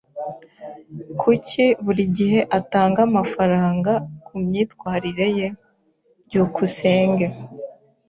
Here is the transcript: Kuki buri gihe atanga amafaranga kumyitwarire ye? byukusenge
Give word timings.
Kuki 1.21 1.63
buri 1.83 2.03
gihe 2.17 2.39
atanga 2.59 2.99
amafaranga 3.09 3.91
kumyitwarire 4.25 5.27
ye? 5.37 5.47
byukusenge 6.25 7.25